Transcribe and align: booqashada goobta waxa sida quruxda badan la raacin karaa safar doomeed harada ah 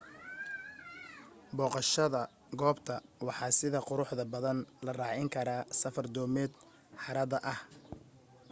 booqashada 1.57 2.21
goobta 2.61 2.95
waxa 3.27 3.49
sida 3.59 3.79
quruxda 3.87 4.23
badan 4.33 4.57
la 4.85 4.91
raacin 4.99 5.27
karaa 5.35 5.67
safar 5.81 6.05
doomeed 6.15 6.51
harada 7.03 7.37
ah 7.53 7.59